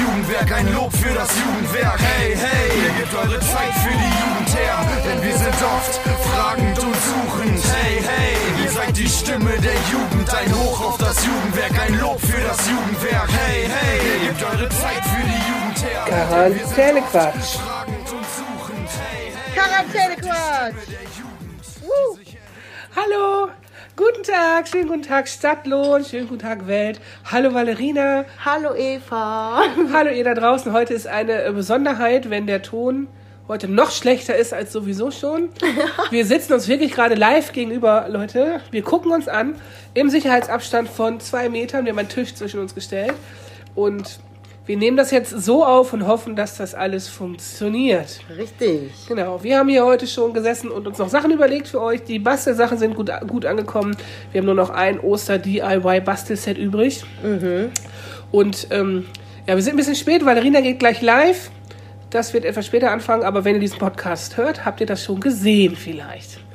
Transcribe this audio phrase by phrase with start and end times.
[0.00, 2.00] Jugendwerk, ein Lob für das Jugendwerk.
[2.00, 5.94] Hey, hey, ihr gebt eure Zeit für die Jugend her, denn wir sind oft
[6.30, 7.62] fragend und suchend.
[7.74, 12.20] Hey, hey, ihr seid die Stimme der Jugend, ein Hoch auf das Jugendwerk, ein Lob
[12.20, 13.30] für das Jugendwerk.
[13.30, 16.04] Hey, hey, ihr gebt eure Zeit für die Jugend her.
[16.06, 17.58] Quarantänequatsch.
[17.58, 18.58] Fragend und suchend.
[23.98, 27.00] Guten Tag, schönen guten Tag Stadtlohn, schönen guten Tag Welt.
[27.24, 29.60] Hallo Valerina, Hallo Eva.
[29.92, 30.72] hallo ihr da draußen.
[30.72, 33.08] Heute ist eine äh, Besonderheit, wenn der Ton
[33.48, 35.48] heute noch schlechter ist als sowieso schon.
[36.10, 38.60] Wir sitzen uns wirklich gerade live gegenüber, Leute.
[38.70, 39.56] Wir gucken uns an
[39.94, 41.84] im Sicherheitsabstand von zwei Metern.
[41.84, 43.14] Wir haben einen Tisch zwischen uns gestellt
[43.74, 44.20] und
[44.68, 48.20] wir nehmen das jetzt so auf und hoffen, dass das alles funktioniert.
[48.36, 48.92] Richtig.
[49.08, 52.04] Genau, wir haben hier heute schon gesessen und uns noch Sachen überlegt für euch.
[52.04, 53.96] Die Bastelsachen sind gut, gut angekommen.
[54.30, 57.02] Wir haben nur noch ein Oster-DIY-Bastelset übrig.
[58.30, 59.06] Und ähm,
[59.46, 60.26] ja, wir sind ein bisschen spät.
[60.26, 61.50] Valerina geht gleich live.
[62.10, 65.18] Das wird etwas später anfangen, aber wenn ihr diesen Podcast hört, habt ihr das schon
[65.18, 66.40] gesehen vielleicht.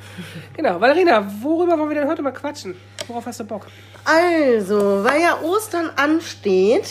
[0.56, 2.76] Genau, Valerina, worüber wollen wir denn heute mal quatschen?
[3.08, 3.66] Worauf hast du Bock?
[4.04, 6.84] Also, weil ja Ostern ansteht,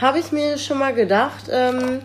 [0.00, 2.00] habe ich mir schon mal gedacht, ähm,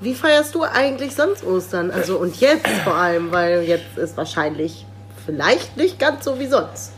[0.00, 1.90] wie feierst du eigentlich sonst Ostern?
[1.90, 4.86] Also und jetzt vor allem, weil jetzt ist wahrscheinlich
[5.26, 6.92] vielleicht nicht ganz so wie sonst.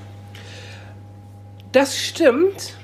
[1.73, 2.75] Das stimmt.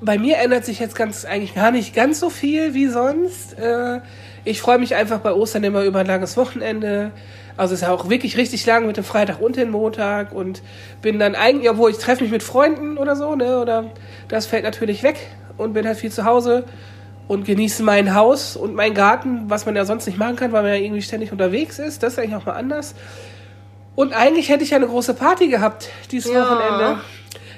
[0.00, 3.58] Bei mir ändert sich jetzt ganz eigentlich gar nicht ganz so viel wie sonst.
[3.58, 4.00] Äh,
[4.44, 7.12] ich freue mich einfach bei Ostern immer über ein langes Wochenende.
[7.56, 10.62] Also es ist ja auch wirklich richtig lang mit dem Freitag und dem Montag und
[11.02, 13.90] bin dann eigentlich, obwohl ich treffe mich mit Freunden oder so, ne, oder
[14.28, 15.18] das fällt natürlich weg
[15.58, 16.64] und bin halt viel zu Hause
[17.28, 20.62] und genieße mein Haus und meinen Garten, was man ja sonst nicht machen kann, weil
[20.62, 22.02] man ja irgendwie ständig unterwegs ist.
[22.02, 22.94] Das ist eigentlich auch mal anders.
[23.94, 26.40] Und eigentlich hätte ich ja eine große Party gehabt dieses Ja.
[26.42, 27.00] Wochenende.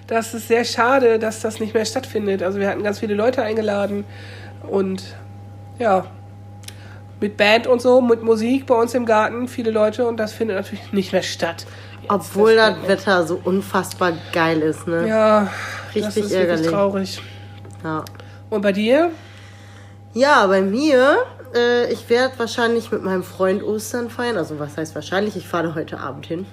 [0.06, 2.42] Das ist sehr schade, dass das nicht mehr stattfindet.
[2.42, 4.04] Also wir hatten ganz viele Leute eingeladen
[4.68, 5.02] und
[5.78, 6.04] ja,
[7.20, 10.56] mit Band und so, mit Musik bei uns im Garten, viele Leute und das findet
[10.56, 11.64] natürlich nicht mehr statt.
[12.02, 15.08] Jetzt, Obwohl das fällt Wetter so unfassbar geil ist, ne?
[15.08, 15.50] Ja,
[15.94, 16.66] das Richtig ist ärgerlich.
[16.66, 17.22] traurig.
[17.84, 18.04] Ja.
[18.50, 19.10] Und bei dir?
[20.14, 21.18] Ja, bei mir,
[21.54, 24.38] äh, ich werde wahrscheinlich mit meinem Freund Ostern feiern.
[24.38, 25.36] Also was heißt wahrscheinlich?
[25.36, 26.46] Ich fahre heute Abend hin.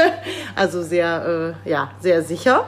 [0.56, 2.64] also sehr, äh, ja, sehr sicher.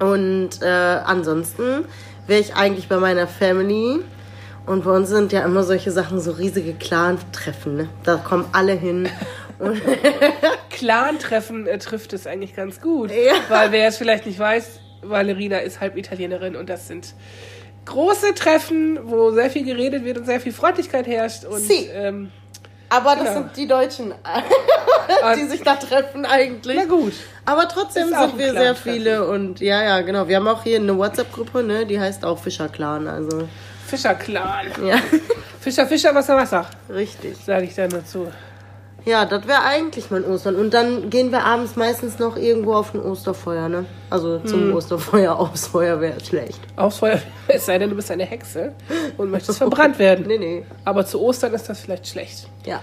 [0.00, 1.84] Und äh, ansonsten
[2.26, 4.00] wäre ich eigentlich bei meiner Family.
[4.66, 7.76] Und bei uns sind ja immer solche Sachen, so riesige Clan-Treffen.
[7.76, 7.88] Ne?
[8.02, 9.08] Da kommen alle hin.
[10.70, 13.10] Clan-Treffen äh, trifft es eigentlich ganz gut.
[13.10, 13.34] Ja.
[13.48, 17.14] Weil wer es vielleicht nicht weiß, Valerina ist halb Italienerin und das sind
[17.86, 21.44] große Treffen, wo sehr viel geredet wird und sehr viel Freundlichkeit herrscht.
[21.44, 21.88] Und Si.
[21.92, 22.30] ähm,
[22.88, 23.32] Aber das Genau.
[23.34, 24.14] sind die Deutschen,
[25.36, 26.76] die sich da treffen eigentlich.
[26.76, 27.12] na gut.
[27.44, 30.28] Aber trotzdem sind wir sehr viele und ja, ja, genau.
[30.28, 31.84] Wir haben auch hier eine WhatsApp-Gruppe, ne?
[31.86, 33.48] Die heißt auch Fischer Clan, also
[33.86, 34.66] Fischer-Clan.
[34.86, 34.96] ja,
[35.60, 37.36] Fischer, Fischer, Wasser, Wasser, richtig.
[37.44, 38.28] sage ich dann dazu.
[39.04, 40.56] Ja, das wäre eigentlich mein Ostern.
[40.56, 43.84] Und dann gehen wir abends meistens noch irgendwo auf ein Osterfeuer, ne?
[44.08, 44.76] Also zum Hm.
[44.76, 46.58] Osterfeuer aufs Feuer wäre schlecht.
[46.76, 48.72] Aufs Feuer, es sei denn, du bist eine Hexe
[49.18, 50.24] und möchtest verbrannt werden.
[50.26, 50.64] Nee, nee.
[50.86, 52.48] Aber zu Ostern ist das vielleicht schlecht.
[52.64, 52.80] Ja.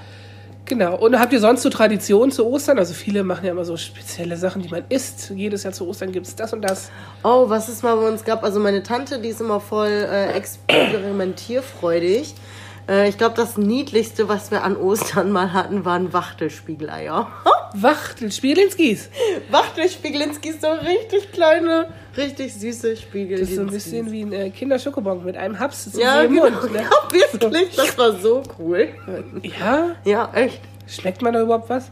[0.66, 0.96] Genau.
[0.96, 2.78] Und habt ihr sonst so Traditionen zu Ostern?
[2.78, 5.32] Also viele machen ja immer so spezielle Sachen, die man isst.
[5.32, 6.92] Jedes Jahr zu Ostern gibt es das und das.
[7.24, 8.44] Oh, was es mal bei uns gab.
[8.44, 12.36] Also meine Tante, die ist immer voll äh, experimentierfreudig.
[12.90, 17.28] Äh, ich glaube, das Niedlichste, was wir an Ostern mal hatten, waren Wachtelspiegeleier.
[17.74, 19.10] Wachtel, Spielinskis.
[19.50, 21.88] Wachtelspiegelinskis, so richtig kleine,
[22.18, 23.40] richtig süße Spiegel.
[23.40, 26.34] Das ist so ein bisschen wie ein äh, Kinderschokobon mit einem Haps zu Ja, im
[26.34, 26.50] genau.
[26.50, 26.74] Mund.
[26.74, 26.82] Ne?
[26.82, 26.90] Ja,
[27.42, 27.76] wirklich.
[27.76, 28.90] Das war so cool.
[29.44, 30.60] Ja, Ja, echt.
[30.88, 31.86] schmeckt man da überhaupt was?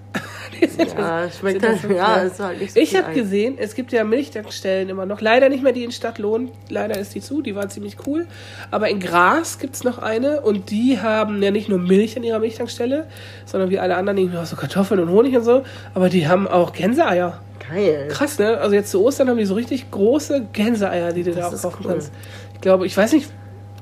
[0.78, 3.92] Ja, das- schmeckt das halt- ja, ist halt nicht so Ich habe gesehen, es gibt
[3.92, 5.22] ja Milchtankstellen immer noch.
[5.22, 6.52] Leider nicht mehr die in Stadtlohn.
[6.70, 7.42] Leider ist die zu.
[7.42, 8.28] Die war ziemlich cool.
[8.72, 12.40] Aber in Gras gibt's noch eine und die haben ja nicht nur Milch an ihrer
[12.40, 13.08] Milchtankstelle,
[13.46, 15.64] sondern wie alle anderen irgendwie auch so Kartoffeln und Honig und so.
[15.94, 17.40] Aber die haben auch Gänseeier.
[17.70, 18.08] Geil.
[18.10, 18.58] Krass, ne?
[18.58, 21.84] Also jetzt zu Ostern haben die so richtig große Gänseeier, die du da auch kaufen
[21.86, 21.92] cool.
[21.92, 22.12] kannst.
[22.56, 23.30] Ich glaube, ich weiß nicht,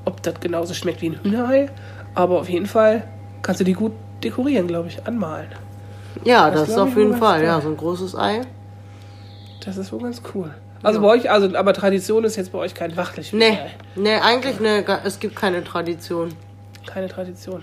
[0.04, 1.70] ob das genauso schmeckt wie ein Hühnerei,
[2.14, 3.04] aber auf jeden Fall
[3.42, 3.92] kannst du die gut
[4.22, 5.48] dekorieren, glaube ich, anmalen.
[6.24, 7.44] Ja, Das das ist auf jeden Fall.
[7.44, 8.42] Ja, so ein großes Ei.
[9.64, 10.54] Das ist wohl ganz cool.
[10.82, 13.38] Also bei euch, also aber Tradition ist jetzt bei euch kein Wachtelspiel.
[13.38, 13.58] Nee,
[13.96, 16.32] nee, eigentlich ne, es gibt keine Tradition.
[16.86, 17.62] Keine Tradition.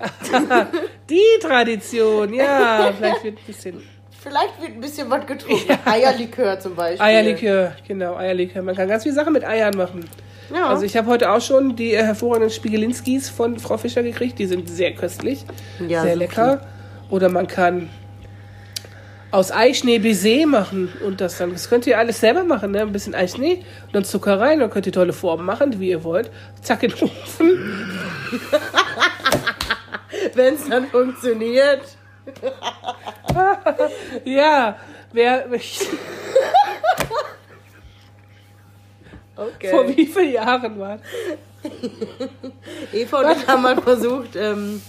[1.10, 3.82] die Tradition, ja, vielleicht wird ein bisschen
[4.20, 5.78] Vielleicht wird ein bisschen was getrunken.
[5.84, 7.00] Eierlikör zum Beispiel.
[7.00, 8.62] Eierlikör, genau, Eierlikör.
[8.62, 10.04] Man kann ganz viele Sachen mit Eiern machen.
[10.52, 10.66] Ja.
[10.66, 14.38] Also ich habe heute auch schon die äh, hervorragenden Spiegelinskis von Frau Fischer gekriegt.
[14.40, 15.44] Die sind sehr köstlich,
[15.86, 16.60] Ja, sehr lecker.
[17.10, 17.88] Oder man kann
[19.30, 21.52] aus Eischnee Baiser machen und das dann.
[21.52, 22.80] Das könnt ihr alles selber machen, ne?
[22.82, 26.04] Ein bisschen Eischnee und dann Zucker rein, dann könnt ihr tolle Formen machen, wie ihr
[26.04, 26.30] wollt.
[26.62, 27.90] Zack in den Ofen.
[30.34, 31.82] Wenn es dann funktioniert.
[34.24, 34.76] Ja,
[35.12, 35.46] wer
[39.36, 39.70] Okay.
[39.70, 40.98] vor wie vielen Jahren war?
[42.92, 44.82] Eva und ich haben mal versucht, ähm,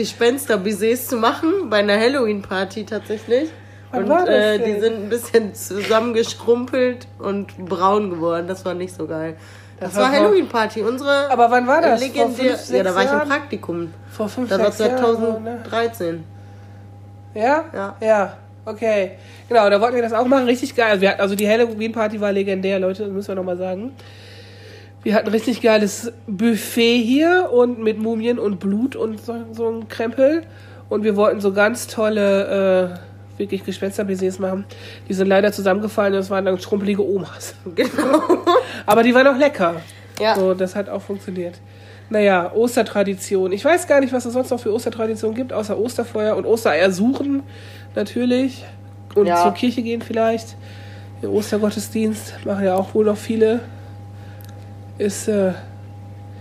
[0.00, 3.50] Gespenster-Bisets zu machen bei einer Halloween-Party tatsächlich.
[3.92, 8.46] Wann und war das äh, die sind ein bisschen zusammengeschrumpelt und braun geworden.
[8.48, 9.36] Das war nicht so geil.
[9.78, 10.82] Das, Das war war Halloween-Party.
[10.82, 12.00] Unsere Aber wann war das?
[12.00, 12.56] Vor legendär.
[12.56, 13.28] fünf, ja, da war ich im?
[13.28, 13.94] Praktikum.
[14.10, 15.44] Vor fünf, Das war sechs Jahren.
[15.44, 15.60] Ne?
[15.64, 16.24] 2013.
[17.34, 17.64] Ja?
[17.74, 17.96] Ja.
[18.00, 19.12] Ja, okay.
[19.48, 20.44] Genau, da wollten wir das auch machen.
[20.46, 20.90] Richtig geil.
[20.92, 23.92] Also, wir hatten, also die Halloween-Party war legendär, Leute, das müssen wir nochmal sagen.
[25.02, 29.88] Wir hatten richtig geiles Buffet hier und mit Mumien und Blut und so, so ein
[29.88, 30.42] Krempel.
[30.88, 32.98] Und wir wollten so ganz tolle,
[33.36, 34.66] äh, wirklich Gespensterbaises machen.
[35.08, 37.54] Die sind leider zusammengefallen, das waren dann schrumpelige Omas.
[37.74, 38.22] Genau.
[38.86, 39.76] Aber die waren auch lecker.
[40.20, 40.34] Ja.
[40.34, 41.54] So, das hat auch funktioniert.
[42.10, 43.52] Naja, Ostertradition.
[43.52, 46.90] Ich weiß gar nicht, was es sonst noch für Ostertraditionen gibt, außer Osterfeuer und Ostereier
[46.90, 47.42] suchen,
[47.94, 48.64] natürlich.
[49.14, 49.42] Und Ja.
[49.42, 50.56] zur Kirche gehen vielleicht.
[51.22, 53.60] Der Ostergottesdienst machen ja auch wohl noch viele.
[55.00, 55.52] Ist, äh,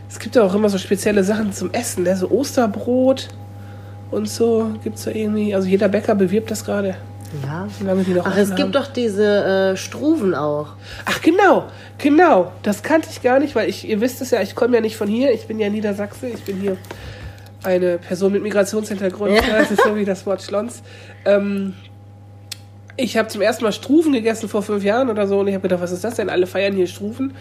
[0.09, 2.17] es gibt ja auch immer so spezielle Sachen zum Essen, ne?
[2.17, 3.29] so Osterbrot
[4.11, 5.55] und so gibt's da irgendwie.
[5.55, 6.95] Also jeder Bäcker bewirbt das gerade.
[7.43, 7.67] Ja.
[8.23, 8.55] Ach, es haben.
[8.57, 10.73] gibt doch diese äh, Struven auch.
[11.05, 11.67] Ach genau,
[11.99, 12.51] genau.
[12.63, 14.97] Das kannte ich gar nicht, weil ich, ihr wisst es ja, ich komme ja nicht
[14.97, 15.31] von hier.
[15.31, 16.27] Ich bin ja Niedersachse.
[16.27, 16.75] Ich bin hier
[17.63, 19.35] eine Person mit Migrationshintergrund.
[19.35, 19.59] Ja.
[19.59, 20.81] Das ist so wie das Wort Schlons.
[21.23, 21.75] Ähm,
[22.97, 25.61] ich habe zum ersten Mal Struven gegessen vor fünf Jahren oder so und ich habe
[25.61, 26.29] gedacht, was ist das denn?
[26.29, 27.33] Alle feiern hier Struven.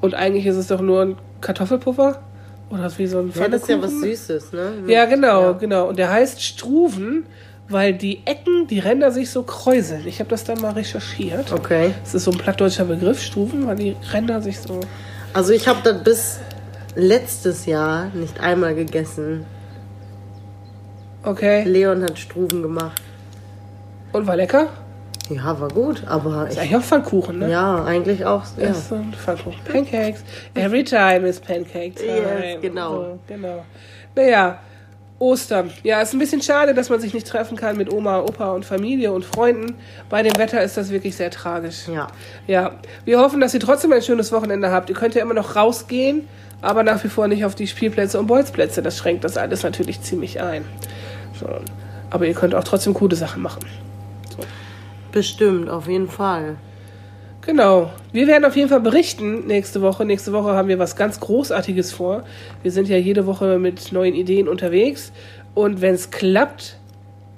[0.00, 2.20] Und eigentlich ist es doch nur ein Kartoffelpuffer.
[2.70, 3.92] Oder wie so ein Ja, das ist ja was.
[3.92, 4.72] Süßes, ne?
[4.88, 5.52] Ja, genau, Ja.
[5.52, 5.88] genau.
[5.88, 7.24] Und der heißt Struven,
[7.68, 10.06] weil die Ecken, die Ränder sich so kräuseln.
[10.06, 11.52] Ich habe das dann mal recherchiert.
[11.52, 11.94] Okay.
[12.04, 14.80] Das ist so ein plattdeutscher Begriff, Struven, weil die Ränder sich so.
[15.32, 16.38] Also ich habe das bis
[16.96, 19.44] letztes Jahr nicht einmal gegessen.
[21.22, 21.64] Okay.
[21.64, 23.00] Leon hat Struven gemacht.
[24.12, 24.68] Und war lecker?
[25.28, 27.50] Ja, war gut, aber Ist ich, eigentlich auch Pfannkuchen, ne?
[27.50, 28.42] ja, eigentlich auch.
[28.56, 28.68] Ja.
[28.68, 29.58] Das ist so Pfannkuchen.
[29.64, 30.22] Pancakes.
[30.54, 32.44] Every time is pancake time.
[32.44, 32.92] Yes, genau.
[32.92, 33.64] So, genau.
[34.14, 34.60] Naja,
[35.18, 35.70] Ostern.
[35.82, 38.64] Ja, ist ein bisschen schade, dass man sich nicht treffen kann mit Oma, Opa und
[38.64, 39.74] Familie und Freunden.
[40.10, 41.88] Bei dem Wetter ist das wirklich sehr tragisch.
[41.92, 42.08] Ja.
[42.46, 42.72] Ja,
[43.04, 44.90] wir hoffen, dass ihr trotzdem ein schönes Wochenende habt.
[44.90, 46.28] Ihr könnt ja immer noch rausgehen,
[46.60, 48.82] aber nach wie vor nicht auf die Spielplätze und Bolzplätze.
[48.82, 50.64] Das schränkt das alles natürlich ziemlich ein.
[51.40, 51.48] So.
[52.10, 53.60] Aber ihr könnt auch trotzdem coole Sachen machen.
[55.16, 56.56] Bestimmt, auf jeden Fall.
[57.40, 57.90] Genau.
[58.12, 60.04] Wir werden auf jeden Fall berichten nächste Woche.
[60.04, 62.24] Nächste Woche haben wir was ganz Großartiges vor.
[62.62, 65.12] Wir sind ja jede Woche mit neuen Ideen unterwegs.
[65.54, 66.76] Und wenn es klappt,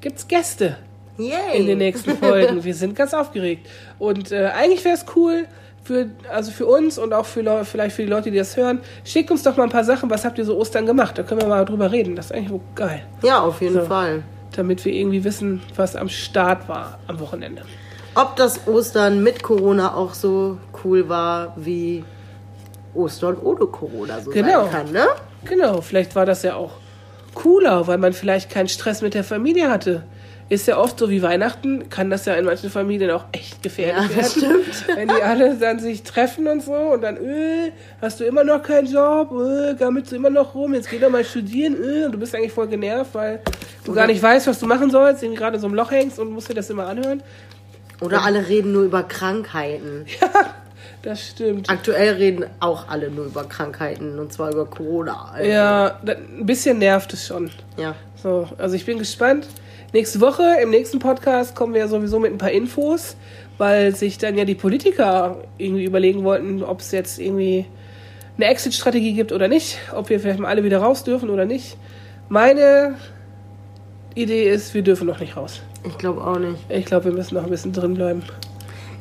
[0.00, 0.76] gibt's Gäste
[1.18, 1.30] Yay!
[1.54, 2.64] in den nächsten Folgen.
[2.64, 3.68] Wir sind ganz aufgeregt.
[4.00, 5.44] Und äh, eigentlich wäre es cool,
[5.84, 9.30] für, also für uns und auch für vielleicht für die Leute, die das hören, schickt
[9.30, 10.10] uns doch mal ein paar Sachen.
[10.10, 11.16] Was habt ihr so Ostern gemacht?
[11.16, 12.16] Da können wir mal drüber reden.
[12.16, 13.04] Das ist eigentlich geil.
[13.22, 13.82] Ja, auf jeden So.
[13.82, 14.24] Fall.
[14.52, 17.62] Damit wir irgendwie wissen, was am Start war am Wochenende.
[18.14, 22.04] Ob das Ostern mit Corona auch so cool war wie
[22.94, 24.62] Ostern ohne Corona so Genau.
[24.64, 25.04] sein kann, ne?
[25.44, 26.72] Genau, vielleicht war das ja auch
[27.34, 30.04] cooler, weil man vielleicht keinen Stress mit der Familie hatte.
[30.50, 34.10] Ist ja oft so wie Weihnachten, kann das ja in manchen Familien auch echt gefährlich
[34.16, 34.62] Ja, das werden.
[34.72, 34.96] stimmt.
[34.96, 38.62] Wenn die alle dann sich treffen und so und dann, äh, hast du immer noch
[38.62, 42.12] keinen Job, äh, gammelst du immer noch rum, jetzt geh doch mal studieren, äh, und
[42.12, 43.40] du bist eigentlich voll genervt, weil
[43.84, 46.30] du gar nicht weißt, was du machen sollst, irgendwie gerade so im Loch hängst und
[46.30, 47.22] musst dir das immer anhören.
[48.00, 50.06] Oder alle reden nur über Krankheiten.
[51.02, 51.70] Das stimmt.
[51.70, 55.30] Aktuell reden auch alle nur über Krankheiten und zwar über Corona.
[55.32, 57.50] Also, Ja, ein bisschen nervt es schon.
[57.76, 57.94] ja.
[58.20, 59.46] So, also ich bin gespannt.
[59.94, 63.16] Nächste Woche, im nächsten Podcast, kommen wir sowieso mit ein paar Infos,
[63.56, 67.64] weil sich dann ja die Politiker irgendwie überlegen wollten, ob es jetzt irgendwie
[68.36, 71.78] eine Exit-Strategie gibt oder nicht, ob wir vielleicht mal alle wieder raus dürfen oder nicht.
[72.28, 72.96] Meine
[74.14, 75.62] Idee ist, wir dürfen noch nicht raus.
[75.84, 76.58] Ich glaube auch nicht.
[76.68, 78.22] Ich glaube, wir müssen noch ein bisschen drin bleiben.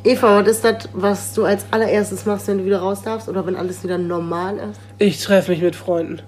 [0.08, 3.46] Eva, was ist das, was du als allererstes machst, wenn du wieder raus darfst oder
[3.46, 4.80] wenn alles wieder normal ist?
[5.00, 6.22] Ich treffe mich mit Freunden.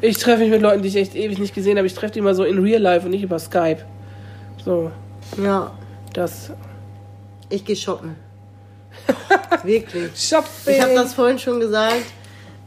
[0.00, 1.86] Ich treffe mich mit Leuten, die ich echt ewig nicht gesehen habe.
[1.88, 3.84] Ich treffe die mal so in Real Life und nicht über Skype.
[4.64, 4.92] So,
[5.42, 5.72] Ja,
[6.12, 6.52] das.
[7.48, 8.14] ich gehe shoppen.
[9.64, 10.12] Wirklich.
[10.16, 10.74] Shopping!
[10.74, 12.04] Ich habe das vorhin schon gesagt.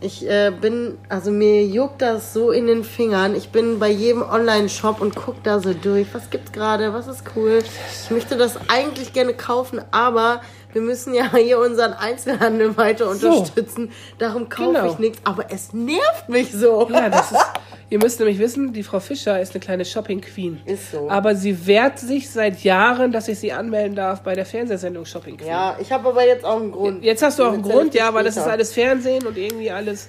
[0.03, 3.35] Ich äh, bin, also mir juckt das so in den Fingern.
[3.35, 6.07] Ich bin bei jedem Online-Shop und guck da so durch.
[6.13, 6.91] Was gibt's gerade?
[6.91, 7.59] Was ist cool?
[8.03, 10.41] Ich möchte das eigentlich gerne kaufen, aber
[10.73, 13.29] wir müssen ja hier unseren Einzelhandel weiter So.
[13.29, 13.91] unterstützen.
[14.17, 14.91] Darum kaufe Genau.
[14.91, 15.19] ich nichts.
[15.23, 16.89] Aber es nervt mich so.
[16.89, 17.45] Ja, das ist,
[17.91, 20.61] Ihr müsst nämlich wissen, die Frau Fischer ist eine kleine Shopping Queen.
[20.63, 21.09] Ist so.
[21.09, 25.35] Aber sie wehrt sich seit Jahren, dass ich sie anmelden darf bei der Fernsehsendung Shopping
[25.35, 25.49] Queen.
[25.49, 27.03] Ja, ich habe aber jetzt auch einen Grund.
[27.03, 30.07] Jetzt hast du auch einen Grund, ja, weil das ist alles Fernsehen und irgendwie alles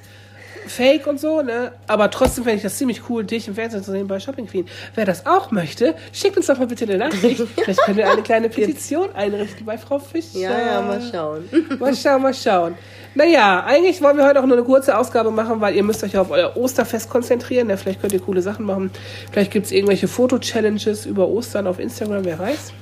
[0.66, 1.72] Fake und so, ne?
[1.86, 4.66] Aber trotzdem fände ich das ziemlich cool, dich im Fernsehen zu sehen bei Shopping Queen.
[4.94, 7.42] Wer das auch möchte, schickt uns doch mal bitte eine Nachricht.
[7.56, 10.38] Vielleicht können wir eine kleine Petition einrichten bei Frau Fischer.
[10.38, 11.48] Ja, ja, mal schauen.
[11.78, 12.74] Mal schauen, mal schauen.
[13.14, 16.12] Naja, eigentlich wollen wir heute auch nur eine kurze Ausgabe machen, weil ihr müsst euch
[16.12, 17.68] ja auf euer Osterfest konzentrieren.
[17.68, 18.90] Ja, vielleicht könnt ihr coole Sachen machen.
[19.30, 22.72] Vielleicht gibt es irgendwelche Foto-Challenges über Ostern auf Instagram, wer weiß.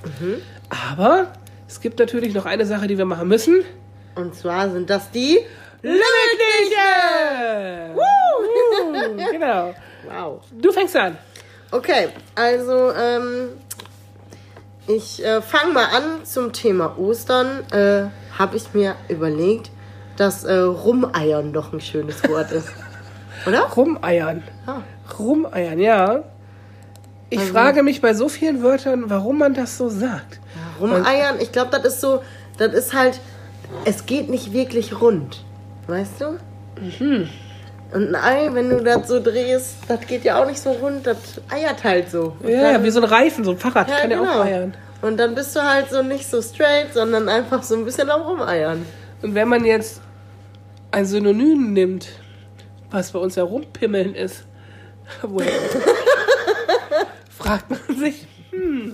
[0.92, 1.32] Aber
[1.66, 3.62] es gibt natürlich noch eine Sache, die wir machen müssen.
[4.14, 5.38] Und zwar sind das die.
[5.82, 7.94] Limmerknete!
[7.94, 9.26] Woo!
[9.32, 9.74] genau.
[10.08, 10.40] Wow.
[10.52, 11.16] Du fängst an.
[11.70, 13.50] Okay, also ähm,
[14.86, 17.60] ich äh, fange mal an zum Thema Ostern.
[17.72, 18.06] Äh,
[18.38, 19.70] Habe ich mir überlegt,
[20.16, 22.68] dass äh, Rumeiern doch ein schönes Wort ist.
[23.46, 23.62] Oder?
[23.62, 24.42] Rumeiern.
[24.66, 24.82] Ja.
[25.18, 26.24] Rumeiern, ja.
[27.30, 30.40] Ich Also- frage mich bei so vielen Wörtern, warum man das so sagt.
[30.80, 32.22] Rumeiern, ich glaube, das ist so,
[32.58, 33.20] das ist halt,
[33.84, 35.44] es geht nicht wirklich rund.
[35.86, 36.38] Weißt du?
[36.80, 37.28] Mhm.
[37.92, 41.06] Und ein Ei, wenn du das so drehst, das geht ja auch nicht so rund,
[41.06, 41.16] das
[41.50, 42.36] eiert halt so.
[42.40, 44.40] Und Ja, dann- wie so ein Reifen, so ein Fahrrad, Ja, kann ja genau.
[44.40, 44.74] auch eiern.
[45.02, 48.22] Und dann bist du halt so nicht so straight, sondern einfach so ein bisschen am
[48.22, 48.84] Rumeiern.
[49.22, 50.00] Und wenn man jetzt
[50.92, 52.08] ein Synonym nimmt,
[52.90, 54.44] was bei uns ja rumpimmeln ist,
[57.38, 58.92] fragt man sich, wir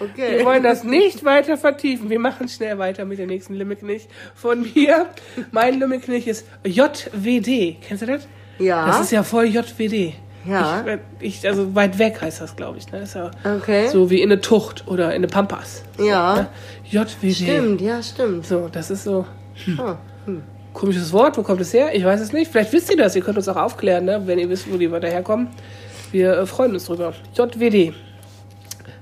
[0.00, 0.44] Okay.
[0.44, 2.10] wollen das nicht weiter vertiefen.
[2.10, 5.06] Wir machen schnell weiter mit dem nächsten Limmelknich von mir.
[5.52, 7.76] Mein Limmelknich ist JWD.
[7.80, 8.26] Kennst du das?
[8.58, 8.86] Ja.
[8.86, 10.14] Das ist ja voll JWD.
[10.46, 10.84] Ja.
[11.20, 12.90] Ich, ich, also weit weg heißt das, glaube ich.
[12.90, 13.00] Ne?
[13.00, 13.88] Das ist ja Okay.
[13.88, 15.82] so wie in eine Tucht oder in eine Pampas.
[15.98, 16.48] Ja.
[16.90, 17.34] JWD.
[17.34, 18.46] Stimmt, ja, stimmt.
[18.46, 19.26] So, das ist so
[19.78, 19.96] Ah,
[20.72, 21.36] komisches Wort.
[21.36, 21.90] Wo kommt es her?
[21.94, 22.50] Ich weiß es nicht.
[22.50, 23.14] Vielleicht wisst ihr das.
[23.16, 24.22] Ihr könnt uns auch aufklären, ne?
[24.24, 25.48] wenn ihr wisst, wo die Wörter herkommen.
[26.12, 27.12] Wir äh, freuen uns drüber.
[27.36, 27.92] JWD.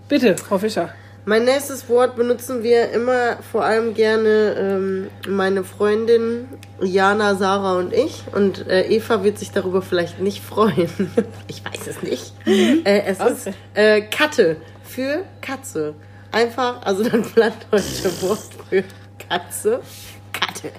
[0.08, 0.90] Bitte, Frau Fischer.
[1.25, 6.46] Mein nächstes Wort benutzen wir immer vor allem gerne ähm, meine Freundin
[6.80, 8.22] Jana, Sarah und ich.
[8.32, 10.88] Und äh, Eva wird sich darüber vielleicht nicht freuen.
[11.48, 12.32] ich weiß es nicht.
[12.46, 13.32] Äh, es Okay.
[13.32, 15.94] ist äh, Katte für Katze.
[16.30, 18.38] Einfach, also das plattdeutsche Wort
[18.70, 18.84] für
[19.28, 19.80] Katze.
[20.32, 20.70] Katte.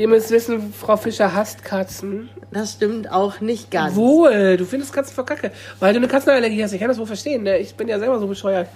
[0.00, 2.30] Ihr müsst wissen, Frau Fischer hasst Katzen.
[2.50, 3.94] Das stimmt auch nicht ganz.
[3.96, 5.50] Wohl, du findest Katzen voll kacke.
[5.78, 6.72] Weil du eine Katzenallergie hast.
[6.72, 7.42] Ich kann das wohl verstehen.
[7.42, 7.58] Ne?
[7.58, 8.66] Ich bin ja selber so bescheuert.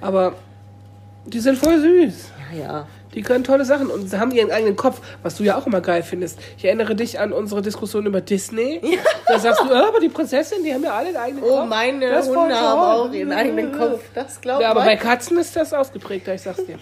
[0.00, 0.34] Aber
[1.26, 2.30] die sind voll süß.
[2.52, 2.86] Ja, ja.
[3.12, 6.04] Die können tolle Sachen und haben ihren eigenen Kopf, was du ja auch immer geil
[6.04, 6.38] findest.
[6.56, 8.80] Ich erinnere dich an unsere Diskussion über Disney.
[9.26, 11.68] Da sagst du, ah, aber die Prinzessin, die haben ja alle einen eigenen Oh, Kopf.
[11.68, 14.00] meine Das Hunde haben auch ihren eigenen Kopf.
[14.14, 14.62] Das glaube ich.
[14.62, 16.78] Ja, aber bei Katzen ist das ausgeprägter, ich sag's dir.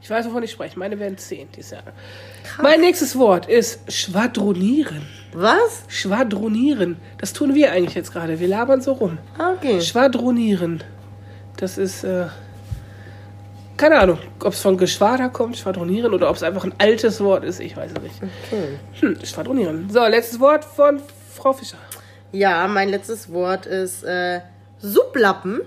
[0.00, 0.78] Ich weiß, wovon ich spreche.
[0.78, 1.82] Meine werden zehn dieses Jahr.
[2.62, 5.06] Mein nächstes Wort ist schwadronieren.
[5.32, 5.84] Was?
[5.88, 6.96] Schwadronieren.
[7.18, 8.38] Das tun wir eigentlich jetzt gerade.
[8.38, 9.18] Wir labern so rum.
[9.38, 9.80] Okay.
[9.80, 10.82] Schwadronieren.
[11.56, 12.26] Das ist, äh,
[13.76, 17.44] keine Ahnung, ob es von Geschwader kommt, schwadronieren, oder ob es einfach ein altes Wort
[17.44, 17.60] ist.
[17.60, 18.14] Ich weiß es nicht.
[19.00, 19.90] Hm, schwadronieren.
[19.90, 21.00] So, letztes Wort von
[21.32, 21.78] Frau Fischer.
[22.32, 24.40] Ja, mein letztes Wort ist äh,
[24.78, 25.60] Supplappen.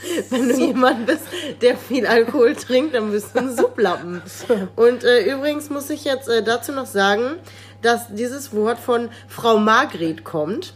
[0.30, 1.24] Wenn du jemand bist,
[1.60, 4.22] der viel Alkohol trinkt, dann bist du ein Supplappen.
[4.76, 7.36] Und äh, übrigens muss ich jetzt äh, dazu noch sagen,
[7.82, 10.74] dass dieses Wort von Frau Margret kommt.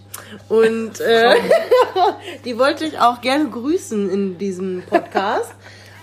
[0.49, 1.37] Und äh,
[2.45, 5.55] die wollte ich auch gerne grüßen in diesem Podcast.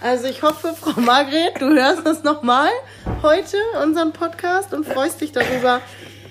[0.01, 2.69] Also ich hoffe, Frau Margret, du hörst das nochmal
[3.21, 5.81] heute, unseren Podcast, und freust dich darüber,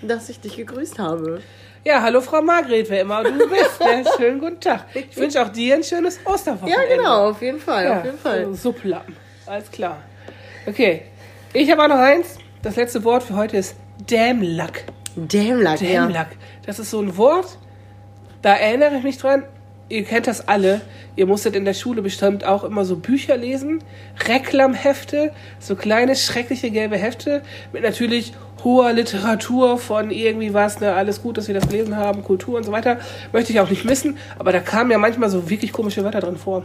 [0.00, 1.42] dass ich dich gegrüßt habe.
[1.85, 3.80] Ja, hallo Frau Margret, wer immer du bist.
[3.80, 4.04] Ne?
[4.16, 4.85] Schönen guten Tag.
[4.94, 6.97] Ich wünsche auch dir ein schönes Ja, Osterwochenende.
[6.97, 8.44] genau, auf jeden Fall, Ja, auf jeden Fall.
[8.47, 9.16] so Supplappen.
[9.47, 9.99] Alles klar.
[10.66, 11.02] Okay.
[11.52, 12.37] Ich habe auch noch eins.
[12.62, 13.76] Das letzte Wort für heute ist
[14.11, 14.85] Dämlack.
[15.16, 16.02] Dämlack, ja.
[16.04, 16.28] Dämlack.
[16.66, 17.56] Das ist so ein Wort,
[18.42, 19.44] da erinnere ich mich dran.
[19.88, 20.82] Ihr kennt das alle.
[21.16, 23.82] Ihr musstet in der Schule bestimmt auch immer so Bücher lesen.
[24.26, 27.42] Reklamhefte, so kleine, schreckliche gelbe Hefte
[27.73, 32.22] mit natürlich hoher Literatur von irgendwie was, ne, alles gut, dass wir das gelesen haben,
[32.24, 32.98] Kultur und so weiter.
[33.32, 36.36] Möchte ich auch nicht missen, aber da kamen ja manchmal so wirklich komische Wörter drin
[36.36, 36.64] vor.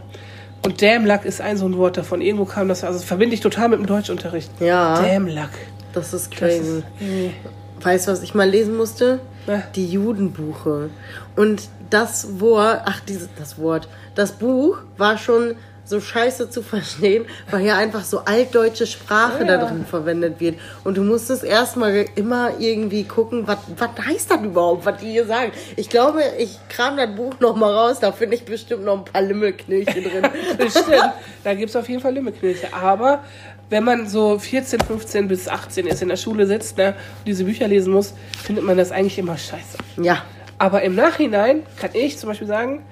[0.64, 2.20] Und Dämlack ist ein so ein Wort davon.
[2.22, 4.50] Irgendwo kam das, also das verbinde ich total mit dem Deutschunterricht.
[4.60, 5.00] Ja.
[5.02, 5.50] Dämlack.
[5.92, 6.78] Das ist Das crazy.
[6.78, 7.30] ist irgendwie,
[7.82, 9.20] Weißt du, was ich mal lesen musste?
[9.46, 9.62] Na?
[9.74, 10.88] Die Judenbuche.
[11.36, 15.54] Und das Wort, ach, dieses, das Wort, das Buch war schon
[15.86, 19.56] so scheiße zu verstehen, weil hier einfach so altdeutsche Sprache Ja.
[19.58, 20.56] da drin verwendet wird.
[20.82, 23.58] Und du musstest erstmal immer irgendwie gucken, was
[24.06, 25.52] heißt das überhaupt, was die hier sagen.
[25.76, 29.22] Ich glaube, ich kram das Buch nochmal raus, da finde ich bestimmt noch ein paar
[29.22, 30.26] Limmelknilche drin.
[30.58, 31.12] Bestimmt.
[31.42, 32.72] Da gibt es auf jeden Fall Limmerknilche.
[32.72, 33.22] Aber
[33.70, 37.44] wenn man so 14, 15 bis 18 ist, in der Schule sitzt ne, und diese
[37.44, 39.78] Bücher lesen muss, findet man das eigentlich immer scheiße.
[40.02, 40.22] ja.
[40.56, 42.82] Aber im Nachhinein kann ich zum Beispiel sagen,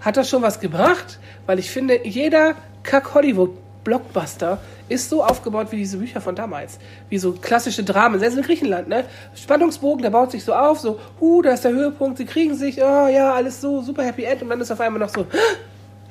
[0.00, 5.98] hat das schon was gebracht, weil ich finde, jeder Kack-Hollywood-Blockbuster ist so aufgebaut wie diese
[5.98, 6.78] Bücher von damals.
[7.08, 9.04] Wie so klassische Dramen, selbst in Griechenland, ne?
[9.34, 12.78] Spannungsbogen, der baut sich so auf, so, huh, da ist der Höhepunkt, sie kriegen sich,
[12.78, 15.26] oh ja, alles so, super Happy End und dann ist auf einmal noch so,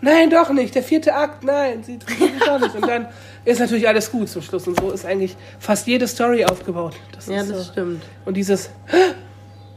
[0.01, 2.75] nein, doch nicht, der vierte Akt, nein, sie kriegen sich doch nicht.
[2.75, 3.07] Und dann
[3.45, 6.95] ist natürlich alles gut zum Schluss und so ist eigentlich fast jede Story aufgebaut.
[7.13, 8.03] Das Ja, ist das stimmt.
[8.25, 8.69] Und dieses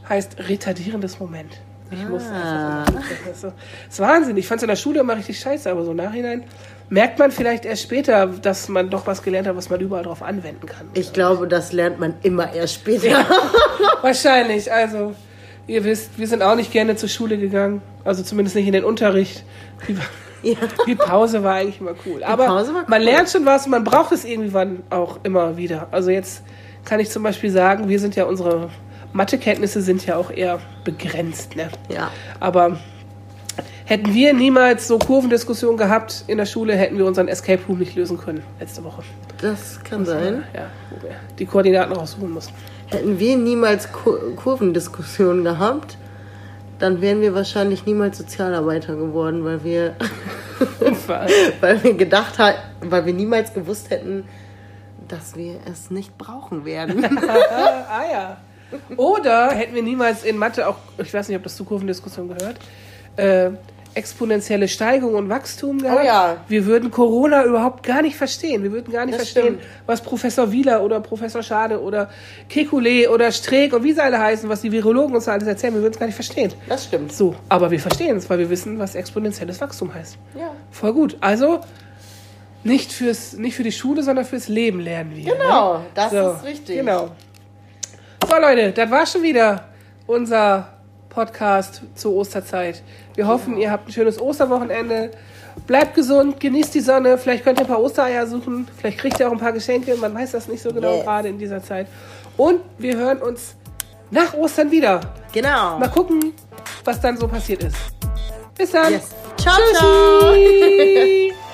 [0.07, 1.59] heißt retardierendes Moment.
[1.91, 2.83] Ich muss Ah.
[2.83, 2.93] einfach.
[3.27, 3.43] Das
[3.89, 4.37] ist, Wahnsinn.
[4.37, 6.43] Ich fand es in der Schule immer richtig scheiße, aber so im Nachhinein
[6.89, 10.21] merkt man vielleicht erst später, dass man doch was gelernt hat, was man überall drauf
[10.23, 10.87] anwenden kann.
[10.93, 13.25] Ich glaube, das lernt man immer erst später.
[14.01, 14.71] Wahrscheinlich.
[14.71, 15.13] Also,
[15.67, 17.81] ihr wisst, wir sind auch nicht gerne zur Schule gegangen.
[18.03, 19.43] Also zumindest nicht in den Unterricht.
[19.87, 19.97] Die,
[20.43, 20.55] Ja.
[20.87, 22.23] die Pause war eigentlich immer cool.
[22.23, 22.97] Aber war man cool.
[23.05, 25.87] lernt schon was und man braucht es irgendwann auch immer wieder.
[25.91, 26.41] Also jetzt
[26.83, 28.69] kann ich zum Beispiel sagen, wir sind ja unsere
[29.13, 31.55] Mathekenntnisse sind ja auch eher begrenzt.
[31.55, 31.69] Ne?
[31.89, 32.11] Ja.
[32.39, 32.77] Aber
[33.85, 37.95] hätten wir niemals so Kurvendiskussionen gehabt in der Schule, hätten wir unseren Escape Room nicht
[37.95, 39.03] lösen können letzte Woche.
[39.41, 40.43] Das kann sein.
[40.53, 42.53] Ja, wo wir die Koordinaten raussuchen mussten.
[42.87, 45.97] Hätten wir niemals Kur Kurvendiskussionen gehabt,
[46.79, 49.95] dann wären wir wahrscheinlich niemals Sozialarbeiter geworden, weil wir,
[51.61, 54.25] weil wir gedacht haben, weil wir niemals gewusst hätten,
[55.07, 57.05] dass wir es nicht brauchen werden.
[57.27, 58.37] ah ja.
[58.97, 62.57] Oder hätten wir niemals in Mathe auch, ich weiß nicht, ob das zur Kurvendiskussion gehört,
[63.17, 63.51] äh,
[63.93, 65.99] exponentielle Steigung und Wachstum gehabt.
[66.01, 66.37] Oh ja.
[66.47, 68.63] Wir würden Corona überhaupt gar nicht verstehen.
[68.63, 69.69] Wir würden gar nicht Das verstehen, stimmt.
[69.85, 72.09] was Professor Wieler oder Professor Schade oder
[72.49, 75.73] Kekulé oder Streeck und wie sie alle heißen, was die Virologen uns alles erzählen.
[75.73, 76.53] Wir würden es gar nicht verstehen.
[76.69, 77.11] Das stimmt.
[77.11, 80.17] So, aber wir verstehen es, weil wir wissen, was exponentielles Wachstum heißt.
[80.39, 80.51] Ja.
[80.71, 81.17] Voll gut.
[81.19, 81.59] Also
[82.63, 85.33] nicht fürs, nicht für die Schule, sondern fürs Leben lernen wir.
[85.33, 85.85] Genau, ne?
[85.95, 86.77] das so, ist richtig.
[86.77, 87.09] Genau.
[88.31, 89.65] So Leute, das war schon wieder
[90.07, 90.69] unser
[91.09, 92.81] Podcast zur Osterzeit.
[93.15, 95.11] Wir hoffen, ihr habt ein schönes Osterwochenende.
[95.67, 97.17] Bleibt gesund, genießt die Sonne.
[97.17, 98.69] Vielleicht könnt ihr ein paar Ostereier suchen.
[98.77, 99.93] Vielleicht kriegt ihr auch ein paar Geschenke.
[99.97, 101.03] Man weiß das nicht so genau Yes.
[101.03, 101.87] gerade in dieser Zeit.
[102.37, 103.57] Und wir hören uns
[104.11, 105.01] nach Ostern wieder.
[105.33, 105.77] Genau.
[105.77, 106.31] Mal gucken,
[106.85, 107.75] was dann so passiert ist.
[108.57, 108.93] Bis dann.
[108.93, 109.09] Yes.
[109.35, 110.31] Ciao, ciao.
[110.31, 111.33] Tschüssi.